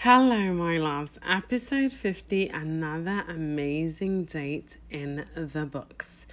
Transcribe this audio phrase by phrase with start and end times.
[0.00, 1.18] Hello, my loves.
[1.26, 6.26] Episode 50, another amazing date in the books.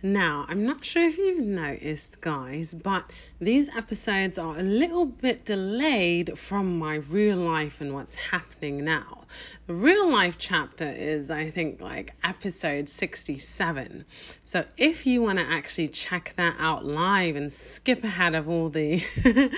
[0.00, 3.10] Now, I'm not sure if you've noticed, guys, but
[3.40, 9.24] these episodes are a little bit delayed from my real life and what's happening now.
[9.66, 14.04] The real life chapter is, I think, like episode 67.
[14.44, 18.68] So if you want to actually check that out live and skip ahead of all
[18.68, 19.02] the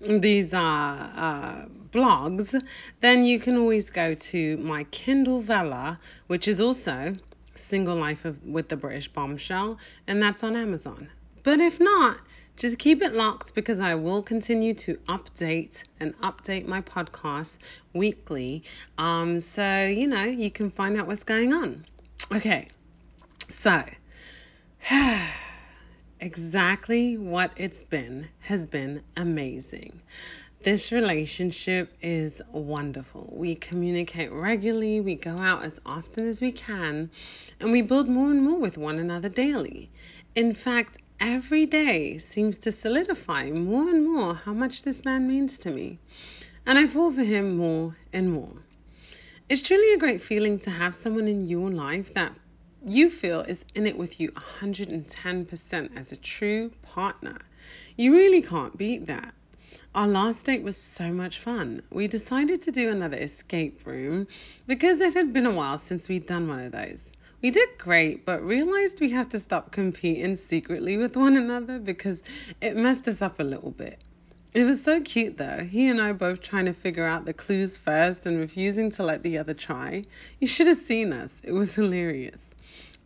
[0.00, 2.60] these uh, uh, blogs,
[3.00, 7.16] then you can always go to my Kindle Vella, which is also
[7.54, 11.08] Single Life of, with the British Bombshell, and that's on Amazon.
[11.42, 12.18] But if not,
[12.56, 17.58] just keep it locked because I will continue to update and update my podcast
[17.92, 18.64] weekly.
[18.98, 21.84] Um, so you know you can find out what's going on.
[22.32, 22.68] Okay,
[23.50, 23.84] so
[26.20, 30.00] exactly what it's been has been amazing.
[30.64, 33.32] This relationship is wonderful.
[33.32, 37.12] We communicate regularly, we go out as often as we can,
[37.60, 39.88] and we build more and more with one another daily.
[40.34, 45.58] In fact, every day seems to solidify more and more how much this man means
[45.58, 46.00] to me,
[46.66, 48.64] and I fall for him more and more.
[49.48, 52.34] It's truly a great feeling to have someone in your life that
[52.84, 57.38] you feel is in it with you 110% as a true partner.
[57.96, 59.34] You really can't beat that.
[59.94, 61.80] Our last date was so much fun.
[61.90, 64.28] We decided to do another escape room
[64.66, 67.12] because it had been a while since we'd done one of those.
[67.40, 72.22] We did great, but realized we had to stop competing secretly with one another because
[72.60, 73.98] it messed us up a little bit.
[74.52, 77.78] It was so cute though, he and I both trying to figure out the clues
[77.78, 80.04] first and refusing to let the other try.
[80.38, 82.47] You should have seen us, it was hilarious.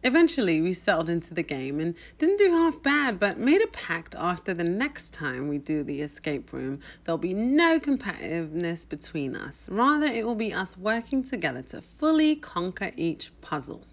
[0.05, 4.17] Eventually, we settled into the game and didn't do half bad, but made a pact
[4.19, 9.69] after the next time we do the escape room, there'll be no competitiveness between us.
[9.71, 13.85] Rather, it will be us working together to fully conquer each puzzle.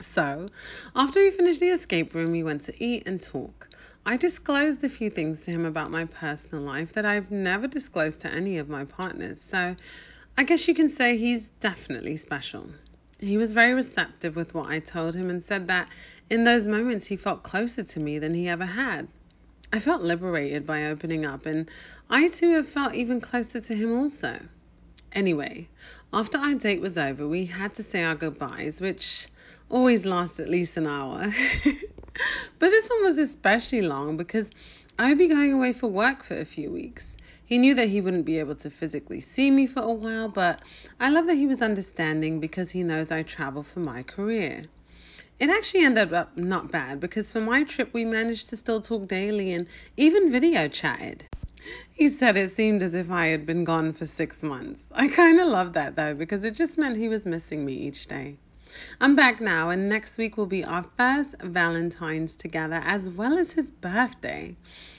[0.00, 0.48] So,
[0.94, 3.68] after we finished the escape room, we went to eat and talk.
[4.06, 8.22] I disclosed a few things to him about my personal life that I've never disclosed
[8.22, 9.76] to any of my partners, so
[10.38, 12.70] I guess you can say he's definitely special.
[13.18, 15.88] He was very receptive with what I told him and said that
[16.28, 19.08] in those moments he felt closer to me than he ever had.
[19.72, 21.70] I felt liberated by opening up, and
[22.10, 24.40] I too have felt even closer to him also.
[25.12, 25.68] Anyway,
[26.12, 29.28] after our date was over, we had to say our goodbyes, which
[29.70, 31.32] always lasts at least an hour.
[32.58, 34.50] but this one was especially long because
[34.98, 37.15] I would be going away for work for a few weeks.
[37.48, 40.60] He knew that he wouldn't be able to physically see me for a while, but
[40.98, 44.64] I love that he was understanding because he knows I travel for my career.
[45.38, 49.06] It actually ended up not bad because for my trip we managed to still talk
[49.06, 51.24] daily and even video chatted.
[51.94, 54.88] He said it seemed as if I had been gone for six months.
[54.90, 58.08] I kind of love that though because it just meant he was missing me each
[58.08, 58.38] day.
[59.00, 63.52] I'm back now, and next week will be our first Valentine's together as well as
[63.52, 64.56] his birthday.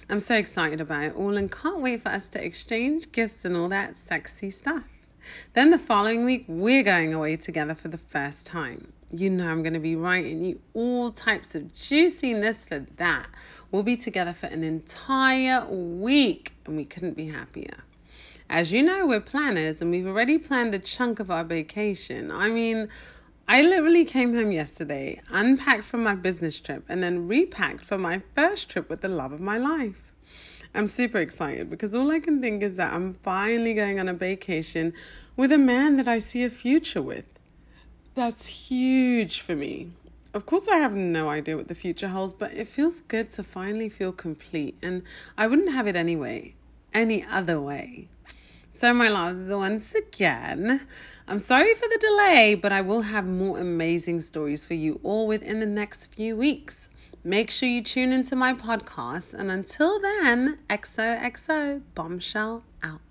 [0.09, 3.57] I'm so excited about it all and can't wait for us to exchange gifts and
[3.57, 4.83] all that sexy stuff.
[5.53, 8.93] Then the following week, we're going away together for the first time.
[9.11, 13.27] You know, I'm going to be writing you all types of juiciness for that.
[13.71, 17.83] We'll be together for an entire week, and we couldn't be happier.
[18.49, 22.31] As you know, we're planners and we've already planned a chunk of our vacation.
[22.31, 22.87] I mean,
[23.49, 28.21] I literally came home yesterday, unpacked from my business trip, and then repacked for my
[28.35, 30.11] first trip with the love of my life.
[30.75, 34.13] I'm super excited because all I can think is that I'm finally going on a
[34.13, 34.91] vacation
[35.37, 37.23] with a man that I see a future with.
[38.15, 39.91] That's huge for me.
[40.33, 43.43] Of course, I have no idea what the future holds, but it feels good to
[43.43, 45.03] finally feel complete, and
[45.37, 46.53] I wouldn't have it anyway,
[46.93, 48.09] any other way.
[48.79, 50.81] So, my loves, once again,
[51.27, 55.25] I'm sorry for the delay, but I will have more amazing stories for you all
[55.25, 56.87] within the next few weeks.
[57.23, 63.01] Make sure you tune into my podcast, and until then, XOXO Bombshell out.